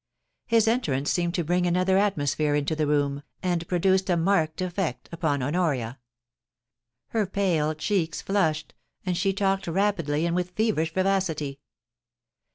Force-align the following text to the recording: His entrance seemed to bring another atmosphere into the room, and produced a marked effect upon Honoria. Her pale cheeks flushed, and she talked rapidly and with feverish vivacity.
His 0.47 0.67
entrance 0.67 1.11
seemed 1.11 1.35
to 1.35 1.43
bring 1.43 1.67
another 1.67 1.99
atmosphere 1.99 2.55
into 2.55 2.75
the 2.75 2.87
room, 2.87 3.21
and 3.43 3.67
produced 3.67 4.09
a 4.09 4.17
marked 4.17 4.59
effect 4.59 5.07
upon 5.11 5.43
Honoria. 5.43 5.99
Her 7.09 7.27
pale 7.27 7.75
cheeks 7.75 8.19
flushed, 8.19 8.73
and 9.05 9.15
she 9.15 9.31
talked 9.31 9.67
rapidly 9.67 10.25
and 10.25 10.35
with 10.35 10.55
feverish 10.57 10.91
vivacity. 10.91 11.59